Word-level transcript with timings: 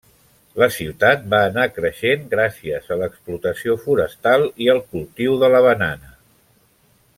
La 0.61 0.67
ciutat 0.75 1.27
va 1.33 1.41
anar 1.49 1.65
creixent 1.75 2.23
gràcies 2.31 2.89
a 2.95 2.99
l'explotació 3.03 3.77
forestal 3.85 4.49
i 4.67 4.73
el 4.75 4.83
cultiu 4.95 5.37
de 5.45 5.55
la 5.57 5.63
banana. 5.71 6.15